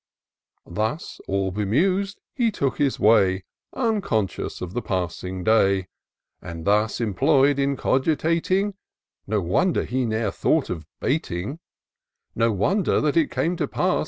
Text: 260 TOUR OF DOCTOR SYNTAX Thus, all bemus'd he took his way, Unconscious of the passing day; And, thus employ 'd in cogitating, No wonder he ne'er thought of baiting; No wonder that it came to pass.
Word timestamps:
260 0.65 0.81
TOUR 0.81 0.87
OF 0.87 0.89
DOCTOR 0.89 1.05
SYNTAX 1.05 1.17
Thus, 1.21 1.27
all 1.27 1.51
bemus'd 1.91 2.21
he 2.33 2.49
took 2.51 2.77
his 2.79 2.99
way, 2.99 3.43
Unconscious 3.73 4.59
of 4.59 4.73
the 4.73 4.81
passing 4.81 5.43
day; 5.43 5.89
And, 6.41 6.65
thus 6.65 6.99
employ 6.99 7.53
'd 7.53 7.59
in 7.59 7.77
cogitating, 7.77 8.73
No 9.27 9.41
wonder 9.41 9.83
he 9.83 10.07
ne'er 10.07 10.31
thought 10.31 10.71
of 10.71 10.87
baiting; 11.01 11.59
No 12.33 12.51
wonder 12.51 12.99
that 12.99 13.15
it 13.15 13.29
came 13.29 13.55
to 13.57 13.67
pass. 13.67 13.99